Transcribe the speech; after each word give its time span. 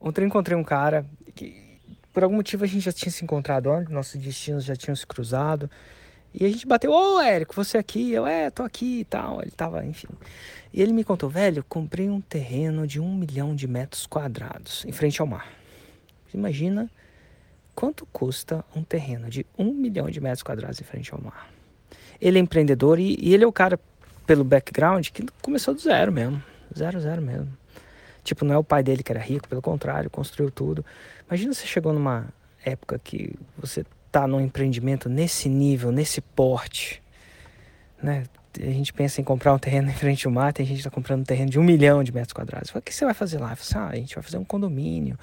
Ontem 0.00 0.22
eu 0.22 0.26
encontrei 0.26 0.56
um 0.56 0.64
cara 0.64 1.04
que, 1.34 1.78
por 2.12 2.24
algum 2.24 2.36
motivo, 2.36 2.64
a 2.64 2.66
gente 2.66 2.80
já 2.80 2.92
tinha 2.92 3.12
se 3.12 3.22
encontrado 3.22 3.70
antes, 3.70 3.92
nossos 3.92 4.20
destinos 4.20 4.64
já 4.64 4.74
tinham 4.74 4.96
se 4.96 5.06
cruzado. 5.06 5.70
E 6.32 6.44
a 6.46 6.48
gente 6.48 6.66
bateu, 6.66 6.92
ô 6.92 7.20
Érico, 7.20 7.54
você 7.54 7.76
aqui? 7.76 8.12
Eu, 8.12 8.26
é, 8.26 8.50
tô 8.50 8.62
aqui 8.62 9.00
e 9.00 9.04
tal. 9.04 9.42
Ele 9.42 9.50
tava, 9.50 9.84
enfim. 9.84 10.08
E 10.72 10.80
ele 10.80 10.92
me 10.92 11.04
contou, 11.04 11.28
velho, 11.28 11.64
comprei 11.68 12.08
um 12.08 12.20
terreno 12.20 12.86
de 12.86 13.00
um 13.00 13.14
milhão 13.14 13.54
de 13.54 13.66
metros 13.66 14.06
quadrados 14.06 14.84
em 14.86 14.92
frente 14.92 15.20
ao 15.20 15.26
mar. 15.26 15.48
Imagina 16.32 16.88
quanto 17.74 18.06
custa 18.06 18.64
um 18.74 18.82
terreno 18.82 19.28
de 19.28 19.44
um 19.58 19.72
milhão 19.72 20.08
de 20.08 20.20
metros 20.20 20.42
quadrados 20.42 20.80
em 20.80 20.84
frente 20.84 21.12
ao 21.12 21.20
mar. 21.20 21.50
Ele 22.20 22.38
é 22.38 22.40
empreendedor 22.40 22.98
e, 22.98 23.16
e 23.20 23.34
ele 23.34 23.42
é 23.42 23.46
o 23.46 23.52
cara, 23.52 23.78
pelo 24.26 24.44
background, 24.44 25.08
que 25.08 25.26
começou 25.42 25.74
do 25.74 25.80
zero 25.80 26.12
mesmo. 26.12 26.40
Zero, 26.76 27.00
zero 27.00 27.20
mesmo. 27.20 27.59
Tipo, 28.30 28.44
não 28.44 28.54
é 28.54 28.58
o 28.58 28.62
pai 28.62 28.80
dele 28.80 29.02
que 29.02 29.10
era 29.10 29.18
rico, 29.18 29.48
pelo 29.48 29.60
contrário, 29.60 30.08
construiu 30.08 30.52
tudo. 30.52 30.86
Imagina 31.26 31.52
você 31.52 31.66
chegou 31.66 31.92
numa 31.92 32.28
época 32.64 32.96
que 33.02 33.34
você 33.58 33.84
tá 34.12 34.24
num 34.24 34.40
empreendimento 34.40 35.08
nesse 35.08 35.48
nível, 35.48 35.90
nesse 35.90 36.20
porte, 36.20 37.02
né? 38.00 38.22
A 38.56 38.70
gente 38.70 38.92
pensa 38.92 39.20
em 39.20 39.24
comprar 39.24 39.52
um 39.52 39.58
terreno 39.58 39.90
em 39.90 39.92
frente 39.92 40.28
ao 40.28 40.32
mar, 40.32 40.52
tem 40.52 40.64
gente 40.64 40.76
que 40.76 40.80
está 40.82 40.90
comprando 40.92 41.22
um 41.22 41.24
terreno 41.24 41.50
de 41.50 41.58
um 41.58 41.64
milhão 41.64 42.04
de 42.04 42.14
metros 42.14 42.32
quadrados. 42.32 42.72
O 42.72 42.80
que 42.80 42.94
você 42.94 43.04
vai 43.04 43.14
fazer 43.14 43.38
lá? 43.38 43.56
Falo, 43.56 43.84
ah, 43.84 43.88
a 43.88 43.96
gente 43.96 44.14
vai 44.14 44.22
fazer 44.22 44.38
um 44.38 44.44
condomínio. 44.44 45.18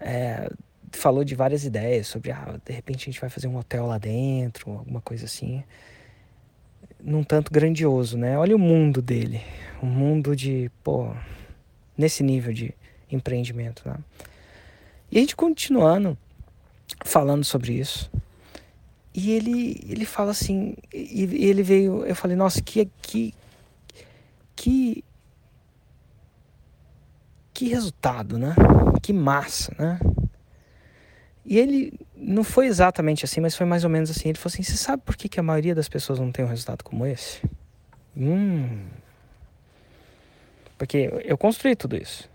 É, 0.00 0.48
falou 0.92 1.24
de 1.24 1.34
várias 1.34 1.66
ideias 1.66 2.06
sobre, 2.06 2.32
ah, 2.32 2.58
de 2.64 2.72
repente 2.72 3.02
a 3.02 3.12
gente 3.12 3.20
vai 3.20 3.28
fazer 3.28 3.48
um 3.48 3.58
hotel 3.58 3.84
lá 3.84 3.98
dentro, 3.98 4.70
alguma 4.70 5.02
coisa 5.02 5.26
assim. 5.26 5.62
Num 7.02 7.22
tanto 7.22 7.52
grandioso, 7.52 8.16
né? 8.16 8.38
Olha 8.38 8.56
o 8.56 8.58
mundo 8.58 9.02
dele. 9.02 9.42
Um 9.82 9.88
mundo 9.88 10.34
de, 10.34 10.70
pô, 10.82 11.12
nesse 11.96 12.22
nível 12.22 12.52
de 12.52 12.74
empreendimento, 13.10 13.82
né? 13.86 13.96
E 15.10 15.18
a 15.18 15.20
gente 15.20 15.36
continuando 15.36 16.18
falando 17.04 17.44
sobre 17.44 17.72
isso. 17.74 18.10
E 19.14 19.30
ele, 19.30 19.80
ele 19.88 20.04
fala 20.04 20.32
assim, 20.32 20.74
e 20.92 21.46
ele 21.46 21.62
veio, 21.62 22.04
eu 22.04 22.16
falei, 22.16 22.36
nossa, 22.36 22.60
que, 22.60 22.90
que, 23.00 23.32
que, 24.56 25.04
que 27.52 27.68
resultado, 27.68 28.38
né? 28.38 28.54
Que 29.00 29.12
massa, 29.12 29.72
né? 29.78 30.00
E 31.44 31.58
ele 31.58 31.92
não 32.16 32.42
foi 32.42 32.66
exatamente 32.66 33.24
assim, 33.24 33.40
mas 33.40 33.54
foi 33.54 33.66
mais 33.66 33.84
ou 33.84 33.90
menos 33.90 34.10
assim. 34.10 34.30
Ele 34.30 34.38
falou 34.38 34.52
assim: 34.52 34.62
Você 34.62 34.76
sabe 34.76 35.02
por 35.04 35.14
que, 35.14 35.28
que 35.28 35.38
a 35.38 35.42
maioria 35.42 35.74
das 35.74 35.88
pessoas 35.88 36.18
não 36.18 36.32
tem 36.32 36.44
um 36.44 36.48
resultado 36.48 36.82
como 36.82 37.04
esse? 37.04 37.42
Hum. 38.16 38.86
Porque 40.84 41.10
eu 41.24 41.38
construí 41.38 41.74
tudo 41.74 41.96
isso. 41.96 42.30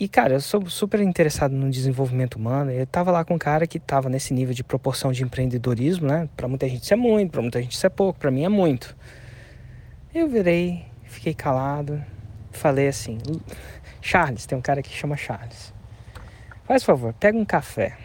E, 0.00 0.08
cara, 0.08 0.32
eu 0.32 0.40
sou 0.40 0.64
super 0.70 1.00
interessado 1.00 1.54
no 1.54 1.70
desenvolvimento 1.70 2.36
humano. 2.36 2.70
Eu 2.70 2.86
tava 2.86 3.10
lá 3.10 3.22
com 3.22 3.34
um 3.34 3.38
cara 3.38 3.66
que 3.66 3.78
tava 3.78 4.08
nesse 4.08 4.32
nível 4.32 4.54
de 4.54 4.64
proporção 4.64 5.12
de 5.12 5.22
empreendedorismo, 5.22 6.08
né? 6.08 6.30
Pra 6.34 6.48
muita 6.48 6.66
gente 6.66 6.82
isso 6.82 6.94
é 6.94 6.96
muito, 6.96 7.30
pra 7.30 7.42
muita 7.42 7.60
gente 7.60 7.72
isso 7.72 7.86
é 7.86 7.90
pouco, 7.90 8.18
pra 8.18 8.30
mim 8.30 8.44
é 8.44 8.48
muito. 8.48 8.96
Eu 10.14 10.26
virei, 10.26 10.86
fiquei 11.04 11.34
calado, 11.34 12.02
falei 12.50 12.88
assim: 12.88 13.18
Charles, 14.00 14.46
tem 14.46 14.56
um 14.56 14.62
cara 14.62 14.82
que 14.82 14.88
chama 14.88 15.14
Charles. 15.14 15.74
Faz 16.64 16.82
favor, 16.84 17.12
pega 17.12 17.36
um 17.36 17.44
café. 17.44 17.98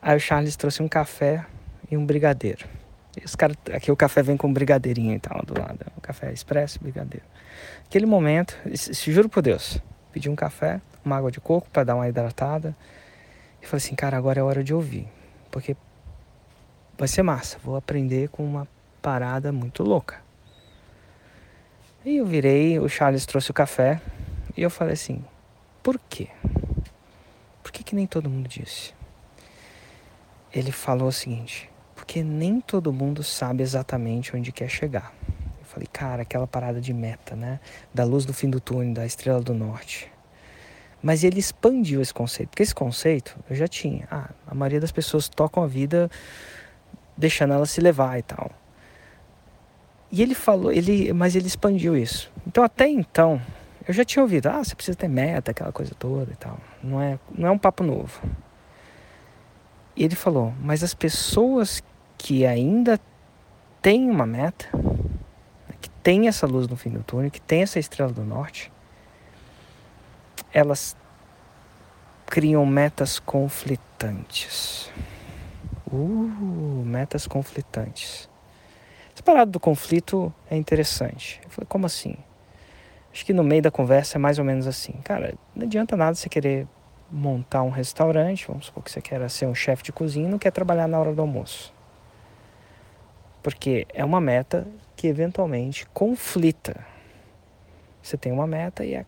Aí 0.00 0.16
o 0.16 0.20
Charles 0.20 0.56
trouxe 0.56 0.82
um 0.82 0.88
café 0.88 1.44
e 1.90 1.98
um 1.98 2.06
brigadeiro. 2.06 2.66
E 3.16 3.24
os 3.24 3.34
cara, 3.34 3.54
aqui 3.72 3.90
o 3.90 3.96
café 3.96 4.22
vem 4.22 4.36
com 4.36 4.52
brigadeirinho 4.52 5.14
e 5.14 5.18
tal 5.18 5.42
do 5.44 5.58
lado. 5.58 5.78
Um 5.96 6.00
café 6.00 6.32
expresso, 6.32 6.78
brigadeiro. 6.80 7.26
Aquele 7.84 8.06
momento, 8.06 8.56
juro 8.92 9.28
por 9.28 9.42
Deus, 9.42 9.78
pedi 10.12 10.28
um 10.28 10.36
café, 10.36 10.80
uma 11.04 11.16
água 11.16 11.30
de 11.30 11.40
coco 11.40 11.68
para 11.70 11.84
dar 11.84 11.96
uma 11.96 12.08
hidratada. 12.08 12.76
E 13.60 13.66
falei 13.66 13.84
assim, 13.84 13.94
cara, 13.94 14.16
agora 14.16 14.40
é 14.40 14.42
hora 14.42 14.62
de 14.62 14.72
ouvir. 14.72 15.08
Porque 15.50 15.76
vai 16.96 17.08
ser 17.08 17.22
massa. 17.22 17.58
Vou 17.62 17.76
aprender 17.76 18.28
com 18.28 18.44
uma 18.44 18.66
parada 19.02 19.52
muito 19.52 19.82
louca. 19.82 20.22
E 22.04 22.16
eu 22.16 22.26
virei, 22.26 22.78
o 22.78 22.88
Charles 22.88 23.26
trouxe 23.26 23.50
o 23.50 23.54
café. 23.54 24.00
E 24.56 24.62
eu 24.62 24.70
falei 24.70 24.94
assim, 24.94 25.24
por 25.82 25.98
quê? 26.08 26.28
Por 27.62 27.72
que, 27.72 27.82
que 27.82 27.94
nem 27.94 28.06
todo 28.06 28.30
mundo 28.30 28.48
disse? 28.48 28.94
Ele 30.52 30.72
falou 30.72 31.08
o 31.08 31.12
seguinte, 31.12 31.69
porque 32.10 32.24
nem 32.24 32.60
todo 32.60 32.92
mundo 32.92 33.22
sabe 33.22 33.62
exatamente 33.62 34.34
onde 34.34 34.50
quer 34.50 34.68
chegar. 34.68 35.14
Falei, 35.62 35.86
cara, 35.92 36.22
aquela 36.22 36.44
parada 36.44 36.80
de 36.80 36.92
meta, 36.92 37.36
né? 37.36 37.60
Da 37.94 38.02
luz 38.02 38.24
do 38.24 38.34
fim 38.34 38.50
do 38.50 38.58
túnel, 38.58 38.94
da 38.94 39.06
estrela 39.06 39.40
do 39.40 39.54
norte. 39.54 40.10
Mas 41.00 41.22
ele 41.22 41.38
expandiu 41.38 42.00
esse 42.00 42.12
conceito, 42.12 42.48
porque 42.48 42.64
esse 42.64 42.74
conceito 42.74 43.38
eu 43.48 43.54
já 43.54 43.68
tinha. 43.68 44.08
Ah, 44.10 44.30
a 44.44 44.52
maioria 44.56 44.80
das 44.80 44.90
pessoas 44.90 45.28
tocam 45.28 45.62
a 45.62 45.68
vida 45.68 46.10
deixando 47.16 47.54
ela 47.54 47.64
se 47.64 47.80
levar 47.80 48.18
e 48.18 48.22
tal. 48.22 48.50
E 50.10 50.20
ele 50.20 50.34
falou, 50.34 50.72
ele, 50.72 51.12
mas 51.12 51.36
ele 51.36 51.46
expandiu 51.46 51.96
isso. 51.96 52.28
Então 52.44 52.64
até 52.64 52.88
então, 52.88 53.40
eu 53.86 53.94
já 53.94 54.04
tinha 54.04 54.20
ouvido, 54.20 54.48
ah, 54.48 54.64
você 54.64 54.74
precisa 54.74 54.96
ter 54.96 55.06
meta, 55.06 55.52
aquela 55.52 55.70
coisa 55.70 55.94
toda 55.96 56.32
e 56.32 56.36
tal. 56.36 56.58
Não 56.82 57.00
é, 57.00 57.20
não 57.32 57.46
é 57.46 57.52
um 57.52 57.58
papo 57.58 57.84
novo. 57.84 58.20
E 59.94 60.02
ele 60.02 60.16
falou, 60.16 60.52
mas 60.60 60.82
as 60.82 60.92
pessoas 60.92 61.80
que 62.22 62.44
ainda 62.46 63.00
têm 63.80 64.10
uma 64.10 64.26
meta, 64.26 64.68
tem 66.02 66.28
essa 66.28 66.46
luz 66.46 66.68
no 66.68 66.76
fim 66.76 66.90
do 66.90 67.02
túnel, 67.02 67.30
que 67.30 67.40
tem 67.40 67.62
essa 67.62 67.78
estrela 67.78 68.12
do 68.12 68.22
norte, 68.22 68.70
elas 70.52 70.96
criam 72.26 72.64
metas 72.66 73.18
conflitantes. 73.18 74.90
Uh, 75.90 76.82
metas 76.84 77.26
conflitantes. 77.26 78.28
Essa 79.14 79.22
parada 79.22 79.50
do 79.50 79.58
conflito 79.58 80.32
é 80.50 80.56
interessante. 80.56 81.40
Eu 81.42 81.50
falei, 81.50 81.66
como 81.68 81.86
assim? 81.86 82.16
Acho 83.12 83.24
que 83.24 83.32
no 83.32 83.42
meio 83.42 83.62
da 83.62 83.70
conversa 83.70 84.18
é 84.18 84.20
mais 84.20 84.38
ou 84.38 84.44
menos 84.44 84.66
assim. 84.66 84.92
Cara, 85.04 85.34
não 85.54 85.66
adianta 85.66 85.96
nada 85.96 86.14
você 86.14 86.28
querer 86.28 86.68
montar 87.10 87.62
um 87.62 87.70
restaurante, 87.70 88.46
vamos 88.46 88.66
supor 88.66 88.84
que 88.84 88.90
você 88.90 89.00
quer 89.00 89.28
ser 89.28 89.46
um 89.46 89.54
chefe 89.54 89.82
de 89.82 89.92
cozinha 89.92 90.28
e 90.28 90.30
não 90.30 90.38
quer 90.38 90.52
trabalhar 90.52 90.86
na 90.86 90.98
hora 90.98 91.12
do 91.12 91.20
almoço. 91.20 91.79
Porque 93.42 93.86
é 93.92 94.04
uma 94.04 94.20
meta 94.20 94.66
que 94.96 95.06
eventualmente 95.06 95.86
conflita. 95.94 96.84
Você 98.02 98.16
tem 98.16 98.32
uma 98.32 98.46
meta 98.46 98.84
e, 98.84 98.94
é 98.94 99.06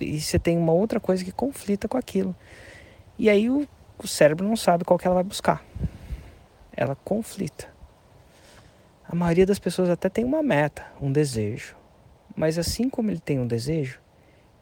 e 0.00 0.20
você 0.20 0.38
tem 0.38 0.58
uma 0.58 0.72
outra 0.72 0.98
coisa 0.98 1.24
que 1.24 1.30
conflita 1.30 1.86
com 1.86 1.96
aquilo. 1.96 2.34
E 3.16 3.30
aí 3.30 3.48
o, 3.48 3.68
o 3.96 4.08
cérebro 4.08 4.46
não 4.46 4.56
sabe 4.56 4.84
qual 4.84 4.98
que 4.98 5.06
ela 5.06 5.14
vai 5.14 5.22
buscar. 5.22 5.64
Ela 6.76 6.96
conflita. 6.96 7.72
A 9.06 9.14
maioria 9.14 9.46
das 9.46 9.60
pessoas 9.60 9.88
até 9.88 10.08
tem 10.08 10.24
uma 10.24 10.42
meta, 10.42 10.84
um 11.00 11.12
desejo. 11.12 11.76
Mas 12.34 12.58
assim 12.58 12.88
como 12.88 13.10
ele 13.10 13.20
tem 13.20 13.38
um 13.38 13.46
desejo, 13.46 14.00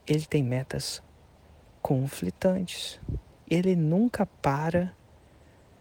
ele 0.07 0.27
tem 0.27 0.43
metas 0.43 1.03
conflitantes. 1.81 3.01
Ele 3.49 3.75
nunca 3.75 4.27
para 4.27 4.93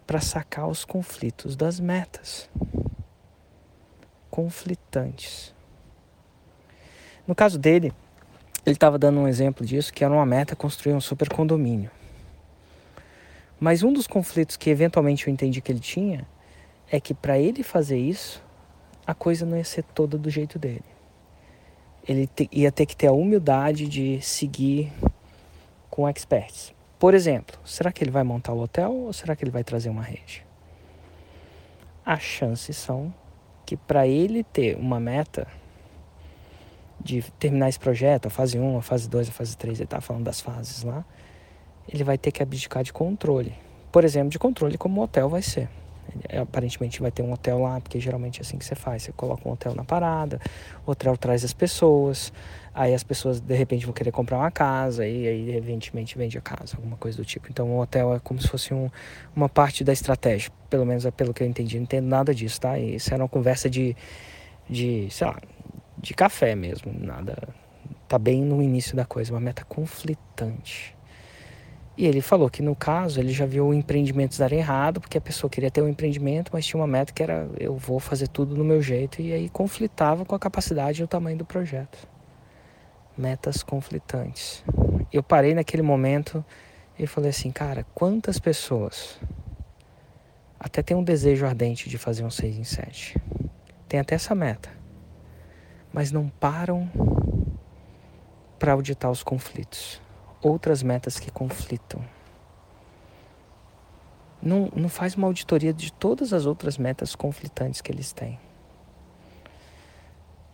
para 0.08 0.22
sacar 0.22 0.68
os 0.68 0.84
conflitos 0.86 1.56
das 1.56 1.80
metas 1.80 2.50
conflitantes. 4.32 5.54
No 7.28 7.36
caso 7.36 7.60
dele, 7.60 7.94
ele 8.66 8.76
estava 8.76 8.98
dando 8.98 9.20
um 9.20 9.28
exemplo 9.28 9.66
disso, 9.66 9.94
que 9.94 10.04
era 10.04 10.14
uma 10.14 10.26
meta 10.26 10.56
construir 10.56 10.94
um 10.94 11.02
super 11.02 11.30
condomínio. 11.30 11.92
Mas 13.60 13.84
um 13.84 13.94
dos 13.94 14.08
conflitos 14.08 14.58
que 14.58 14.70
eventualmente 14.70 15.28
eu 15.28 15.34
entendi 15.34 15.62
que 15.62 15.72
ele 15.72 15.80
tinha 15.80 16.26
é 16.90 17.00
que 17.00 17.14
para 17.14 17.38
ele 17.38 17.62
fazer 17.62 18.00
isso, 18.00 18.44
a 19.06 19.14
coisa 19.14 19.46
não 19.46 19.58
ia 19.58 19.64
ser 19.64 19.84
toda 19.84 20.18
do 20.18 20.30
jeito 20.30 20.58
dele. 20.58 20.84
Ele 22.08 22.26
te, 22.26 22.50
ia 22.52 22.72
ter 22.72 22.88
que 22.88 22.96
ter 22.96 23.08
a 23.08 23.12
humildade 23.12 23.88
de 23.88 24.20
seguir 24.22 24.92
com 25.90 26.10
experts. 26.10 26.74
Por 26.98 27.14
exemplo, 27.14 27.60
será 27.64 27.92
que 27.92 28.04
ele 28.04 28.12
vai 28.12 28.24
montar 28.24 28.54
o 28.54 28.62
hotel 28.62 28.92
ou 28.92 29.14
será 29.14 29.36
que 29.36 29.44
ele 29.44 29.52
vai 29.52 29.64
trazer 29.64 29.90
uma 29.90 30.02
rede? 30.02 30.46
As 32.04 32.22
chances 32.22 32.78
são 32.78 33.14
que 33.72 33.78
para 33.78 34.06
ele 34.06 34.44
ter 34.44 34.76
uma 34.76 35.00
meta 35.00 35.48
de 37.00 37.22
terminar 37.40 37.70
esse 37.70 37.80
projeto, 37.80 38.26
a 38.26 38.30
fase 38.30 38.60
1, 38.60 38.78
a 38.78 38.82
fase 38.82 39.08
2, 39.08 39.30
a 39.30 39.32
fase 39.32 39.56
3, 39.56 39.78
ele 39.78 39.86
está 39.86 40.02
falando 40.02 40.26
das 40.26 40.42
fases 40.42 40.84
lá, 40.84 41.06
ele 41.88 42.04
vai 42.04 42.18
ter 42.18 42.34
que 42.34 42.44
abdicar 42.44 42.84
de 42.84 42.92
controle. 42.92 43.54
Por 43.90 44.04
exemplo, 44.04 44.30
de 44.30 44.38
controle 44.38 44.78
como 44.78 45.00
o 45.00 45.06
hotel 45.06 45.30
vai 45.30 45.42
ser. 45.42 45.70
Ele, 46.14 46.40
aparentemente 46.40 47.02
vai 47.02 47.12
ter 47.12 47.22
um 47.22 47.32
hotel 47.32 47.60
lá, 47.60 47.80
porque 47.80 48.00
geralmente 48.00 48.40
é 48.40 48.42
assim 48.42 48.58
que 48.58 48.66
você 48.66 48.76
faz. 48.76 49.04
Você 49.04 49.12
coloca 49.12 49.48
um 49.48 49.52
hotel 49.52 49.74
na 49.76 49.84
parada, 49.84 50.40
o 50.86 50.92
hotel 50.92 51.16
traz 51.18 51.44
as 51.44 51.54
pessoas, 51.54 52.32
aí 52.74 52.94
as 52.94 53.04
pessoas 53.04 53.40
de 53.40 53.56
repente 53.56 53.86
vão 53.86 53.94
querer 53.94 54.12
comprar 54.12 54.38
uma 54.38 54.52
casa, 54.52 55.06
e 55.08 55.28
aí 55.28 55.56
evidentemente 55.56 56.18
vende 56.18 56.38
a 56.38 56.42
casa, 56.42 56.76
alguma 56.76 56.98
coisa 56.98 57.18
do 57.18 57.26
tipo. 57.26 57.48
Então 57.50 57.70
o 57.72 57.80
hotel 57.80 58.16
é 58.16 58.20
como 58.20 58.42
se 58.42 58.48
fosse 58.48 58.74
um, 58.74 58.90
uma 59.36 59.50
parte 59.50 59.84
da 59.84 59.94
estratégia, 59.94 60.52
pelo 60.70 60.86
menos 60.86 61.06
é 61.06 61.12
pelo 61.12 61.34
que 61.34 61.44
eu 61.44 61.48
entendi. 61.48 61.78
Não 61.78 61.84
entendo 61.84 62.08
nada 62.08 62.34
disso, 62.34 62.60
tá? 62.62 62.78
Isso 62.78 63.14
era 63.14 63.24
uma 63.24 63.30
conversa 63.30 63.70
de, 63.70 63.96
de 64.70 65.08
sei 65.10 65.28
lá, 65.28 65.40
de 65.98 66.14
café 66.14 66.56
mesmo, 66.56 66.94
nada 66.94 67.38
Tá 68.12 68.20
bem 68.20 68.44
no 68.44 68.62
início 68.62 68.94
da 68.94 69.06
coisa, 69.06 69.32
uma 69.32 69.40
meta 69.40 69.64
conflitante. 69.64 70.94
E 72.02 72.08
ele 72.08 72.20
falou 72.20 72.50
que 72.50 72.64
no 72.64 72.76
caso 72.76 73.20
ele 73.20 73.32
já 73.32 73.46
viu 73.46 73.72
empreendimentos 73.72 74.40
darem 74.40 74.58
errado, 74.58 75.00
porque 75.00 75.20
a 75.20 75.22
pessoa 75.22 75.48
queria 75.48 75.70
ter 75.70 75.84
um 75.84 75.88
empreendimento, 75.88 76.50
mas 76.52 76.66
tinha 76.66 76.82
uma 76.82 76.88
meta 76.88 77.14
que 77.14 77.22
era 77.22 77.48
eu 77.60 77.76
vou 77.76 78.00
fazer 78.00 78.28
tudo 78.28 78.56
no 78.56 78.64
meu 78.64 78.82
jeito, 78.82 79.22
e 79.22 79.32
aí 79.32 79.48
conflitava 79.48 80.26
com 80.26 80.34
a 80.34 80.40
capacidade 80.40 81.00
e 81.00 81.04
o 81.04 81.08
tamanho 81.08 81.38
do 81.38 81.46
projeto. 81.46 82.08
Metas 83.16 83.62
conflitantes. 83.62 84.64
Eu 85.14 85.22
parei 85.22 85.54
naquele 85.54 85.84
momento 85.84 86.44
e 86.98 87.06
falei 87.06 87.30
assim, 87.30 87.52
cara, 87.52 87.86
quantas 87.94 88.40
pessoas 88.40 89.20
até 90.60 90.82
tem 90.82 90.98
um 90.98 91.04
desejo 91.04 91.46
ardente 91.46 91.88
de 91.88 92.00
fazer 92.00 92.24
um 92.24 92.32
6 92.32 92.58
em 92.58 92.64
7. 92.64 93.16
Tem 93.88 94.00
até 94.00 94.16
essa 94.16 94.34
meta. 94.34 94.72
Mas 95.94 96.12
não 96.12 96.30
param 96.30 96.90
para 98.58 98.72
auditar 98.72 99.12
os 99.12 99.22
conflitos. 99.22 100.02
Outras 100.42 100.82
metas 100.82 101.20
que 101.20 101.30
conflitam. 101.30 102.04
Não, 104.42 104.70
não 104.76 104.90
faz 104.90 105.16
uma 105.16 105.28
auditoria 105.28 105.72
de 105.72 105.94
todas 105.94 106.34
as 106.34 106.46
outras 106.46 106.78
metas 106.78 107.16
conflitantes 107.16 107.80
que 107.80 107.92
eles 107.92 108.12
têm. 108.12 108.40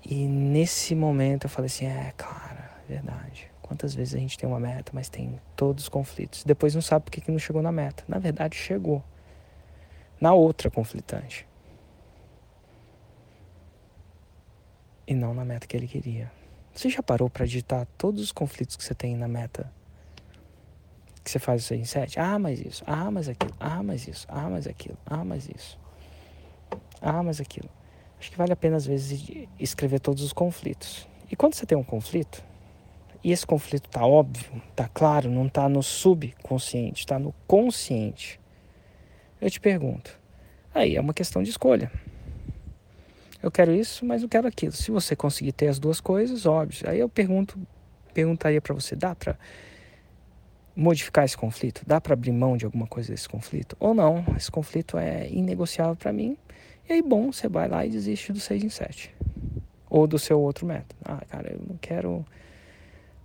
E 0.03 0.27
nesse 0.27 0.93
momento 0.93 1.45
eu 1.45 1.49
falei 1.49 1.67
assim: 1.67 1.85
é, 1.85 2.13
cara, 2.17 2.71
verdade. 2.87 3.49
Quantas 3.61 3.93
vezes 3.93 4.15
a 4.15 4.17
gente 4.17 4.37
tem 4.37 4.47
uma 4.47 4.59
meta, 4.59 4.91
mas 4.93 5.09
tem 5.09 5.39
todos 5.55 5.83
os 5.83 5.89
conflitos. 5.89 6.43
Depois 6.45 6.73
não 6.73 6.81
sabe 6.81 7.05
por 7.05 7.11
que 7.11 7.29
não 7.29 7.39
chegou 7.39 7.61
na 7.61 7.71
meta. 7.71 8.03
Na 8.07 8.17
verdade, 8.17 8.55
chegou 8.55 9.03
na 10.21 10.33
outra 10.33 10.71
conflitante. 10.71 11.45
E 15.05 15.13
não 15.13 15.33
na 15.33 15.43
meta 15.43 15.67
que 15.67 15.75
ele 15.75 15.87
queria. 15.87 16.31
Você 16.73 16.89
já 16.89 17.03
parou 17.03 17.29
para 17.29 17.45
digitar 17.45 17.85
todos 17.97 18.21
os 18.21 18.31
conflitos 18.31 18.77
que 18.77 18.83
você 18.83 18.93
tem 18.93 19.17
na 19.17 19.27
meta? 19.27 19.71
Que 21.27 21.31
você 21.31 21.39
faz 21.39 21.69
em 21.71 21.83
sete? 21.83 22.17
Ah, 22.17 22.39
mas 22.39 22.61
isso. 22.61 22.81
Ah, 22.87 23.11
mas 23.11 23.27
aquilo. 23.27 23.53
Ah, 23.59 23.83
mas 23.83 24.07
isso. 24.07 24.25
Ah, 24.29 24.49
mas 24.49 24.65
aquilo. 24.65 24.97
Ah, 25.05 25.25
mas 25.25 25.49
isso. 25.49 25.77
Ah, 27.01 27.21
mas 27.21 27.41
aquilo. 27.41 27.69
Acho 28.17 28.31
que 28.31 28.37
vale 28.37 28.53
a 28.53 28.55
pena 28.55 28.77
às 28.77 28.85
vezes 28.85 29.29
escrever 29.59 29.99
todos 29.99 30.23
os 30.23 30.31
conflitos. 30.31 31.05
E 31.29 31.35
quando 31.35 31.55
você 31.55 31.65
tem 31.65 31.77
um 31.77 31.83
conflito, 31.83 32.41
e 33.21 33.33
esse 33.33 33.45
conflito 33.45 33.89
tá 33.89 34.05
óbvio, 34.05 34.49
tá 34.73 34.87
claro, 34.87 35.29
não 35.29 35.49
tá 35.49 35.67
no 35.67 35.83
subconsciente, 35.83 37.05
tá 37.05 37.19
no 37.19 37.35
consciente. 37.45 38.39
Eu 39.41 39.51
te 39.51 39.59
pergunto. 39.59 40.17
Aí 40.73 40.95
é 40.95 41.01
uma 41.01 41.13
questão 41.13 41.43
de 41.43 41.49
escolha. 41.49 41.91
Eu 43.43 43.51
quero 43.51 43.73
isso, 43.73 44.05
mas 44.05 44.21
não 44.21 44.29
quero 44.29 44.47
aquilo. 44.47 44.71
Se 44.71 44.91
você 44.91 45.13
conseguir 45.13 45.51
ter 45.51 45.67
as 45.67 45.77
duas 45.77 45.99
coisas, 45.99 46.45
óbvio. 46.45 46.89
Aí 46.89 47.01
eu 47.01 47.09
pergunto, 47.09 47.59
perguntaria 48.13 48.61
para 48.61 48.73
você, 48.73 48.95
dá 48.95 49.13
para 49.13 49.37
modificar 50.77 51.25
esse 51.25 51.35
conflito? 51.35 51.81
Dá 51.85 51.99
para 51.99 52.13
abrir 52.13 52.31
mão 52.31 52.55
de 52.55 52.65
alguma 52.65 52.85
coisa 52.85 53.11
desse 53.11 53.27
conflito? 53.27 53.75
Ou 53.79 53.93
não? 53.93 54.23
Esse 54.37 54.51
conflito 54.51 54.97
é 54.97 55.27
inegociável 55.29 55.95
para 55.95 56.13
mim. 56.13 56.37
E 56.87 56.93
aí, 56.93 57.01
bom, 57.01 57.31
você 57.31 57.49
vai 57.49 57.67
lá 57.67 57.85
e 57.85 57.89
desiste 57.89 58.31
do 58.31 58.39
6 58.39 58.63
em 58.63 58.69
7. 58.69 59.13
Ou 59.89 60.05
do 60.05 60.19
seu 60.19 60.39
outro 60.39 60.65
método. 60.65 60.95
Ah, 61.03 61.23
cara, 61.27 61.51
eu 61.51 61.59
não 61.67 61.77
quero 61.77 62.23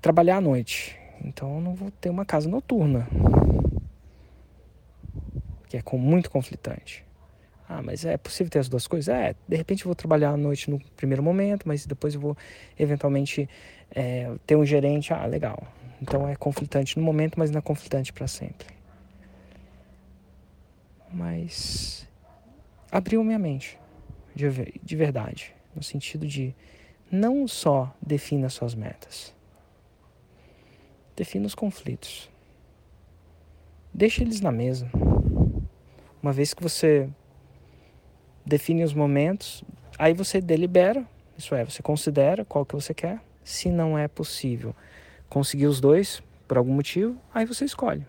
trabalhar 0.01 0.39
à 0.39 0.41
noite. 0.41 0.99
Então 1.23 1.57
eu 1.57 1.61
não 1.61 1.75
vou 1.75 1.91
ter 1.91 2.11
uma 2.11 2.25
casa 2.25 2.49
noturna 2.49 3.07
que 5.69 5.79
é 5.79 5.97
muito 5.97 6.31
conflitante. 6.31 7.05
Ah, 7.67 7.81
mas 7.83 8.05
é 8.05 8.19
possível 8.19 8.51
ter 8.51 8.59
as 8.59 8.69
duas 8.69 8.87
coisas? 8.87 9.09
É, 9.09 9.35
de 9.49 9.57
repente 9.57 9.85
eu 9.85 9.87
vou 9.87 9.95
trabalhar 9.95 10.31
à 10.31 10.37
noite 10.37 10.71
no 10.71 10.79
primeiro 10.97 11.23
momento, 11.23 11.67
mas 11.67 11.87
depois 11.87 12.15
eu 12.15 12.21
vou 12.21 12.37
eventualmente 12.79 13.49
é, 13.95 14.31
ter 14.47 14.57
um 14.57 14.67
gerente. 14.67 15.15
Ah, 15.15 15.25
legal. 15.25 15.67
Então 16.03 16.29
é 16.29 16.35
conflitante 16.35 16.99
no 16.99 17.05
momento, 17.05 17.39
mas 17.39 17.53
não 17.53 17.61
é 17.61 17.63
conflitante 17.63 18.13
para 18.13 18.27
sempre. 18.27 18.67
Mas 21.09 22.09
abriu 22.91 23.23
minha 23.23 23.39
mente, 23.39 23.79
de, 24.35 24.51
de 24.83 24.97
verdade, 24.97 25.55
no 25.77 25.81
sentido 25.81 26.27
de 26.27 26.57
não 27.09 27.47
só 27.47 27.95
defina 28.05 28.49
suas 28.49 28.75
metas, 28.75 29.33
defina 31.15 31.47
os 31.47 31.55
conflitos. 31.55 32.29
Deixa 33.95 34.23
eles 34.23 34.41
na 34.41 34.51
mesa. 34.51 34.91
Uma 36.21 36.33
vez 36.33 36.53
que 36.53 36.65
você 36.65 37.09
define 38.45 38.83
os 38.83 38.93
momentos, 38.93 39.63
aí 39.97 40.15
você 40.15 40.41
delibera, 40.41 41.07
isso 41.39 41.55
é, 41.55 41.65
você 41.65 41.81
considera 41.81 42.45
qual 42.45 42.67
que 42.67 42.75
você 42.75 42.93
quer. 42.93 43.21
Se 43.45 43.69
não 43.69 43.97
é 43.97 44.09
possível 44.09 44.75
conseguir 45.33 45.67
os 45.67 45.81
dois 45.81 46.23
por 46.47 46.59
algum 46.59 46.75
motivo, 46.75 47.19
aí 47.33 47.47
você 47.47 47.65
escolhe. 47.65 48.07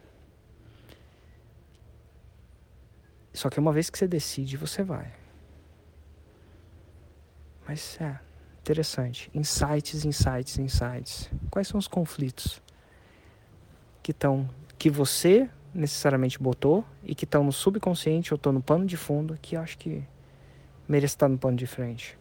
Só 3.32 3.50
que 3.50 3.58
uma 3.58 3.72
vez 3.72 3.90
que 3.90 3.98
você 3.98 4.06
decide, 4.06 4.58
você 4.58 4.84
vai. 4.84 5.10
Mas 7.66 7.98
é 8.02 8.20
interessante. 8.60 9.32
Insights, 9.34 10.04
insights, 10.04 10.58
insights. 10.60 11.32
Quais 11.50 11.70
são 11.70 11.80
os 11.80 11.88
conflitos 11.88 12.62
que 14.04 14.12
estão 14.12 14.50
que 14.78 14.90
você 14.90 15.50
necessariamente 15.74 16.38
botou 16.38 16.84
e 17.06 17.16
que 17.16 17.24
estão 17.24 17.42
no 17.42 17.54
subconsciente 17.54 18.34
ou 18.34 18.36
estão 18.36 18.52
no 18.52 18.62
pano 18.62 18.86
de 18.86 18.98
fundo 18.98 19.40
que 19.42 19.56
acho 19.56 19.78
que 19.78 20.04
merece 20.90 21.16
estar 21.16 21.30
no 21.30 21.38
pano 21.38 21.56
de 21.56 21.66
frente. 21.66 22.18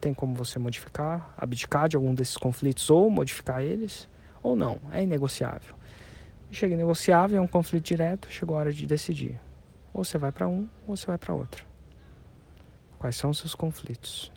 Tem 0.00 0.14
como 0.14 0.32
você 0.32 0.60
modificar, 0.60 1.34
abdicar 1.36 1.88
de 1.88 1.96
algum 1.96 2.14
desses 2.14 2.36
conflitos 2.36 2.88
ou 2.88 3.10
modificar 3.10 3.62
eles 3.62 4.08
ou 4.42 4.56
não. 4.56 4.80
É 4.92 5.02
inegociável. 5.02 5.74
Chega 6.50 6.76
negociável, 6.76 7.38
é 7.38 7.40
um 7.40 7.46
conflito 7.46 7.84
direto, 7.84 8.28
chegou 8.30 8.56
a 8.56 8.60
hora 8.60 8.72
de 8.72 8.86
decidir. 8.86 9.38
Ou 9.92 10.04
você 10.04 10.16
vai 10.16 10.32
para 10.32 10.48
um 10.48 10.68
ou 10.86 10.96
você 10.96 11.06
vai 11.06 11.18
para 11.18 11.34
outro. 11.34 11.64
Quais 12.98 13.16
são 13.16 13.30
os 13.30 13.38
seus 13.38 13.54
conflitos? 13.54 14.32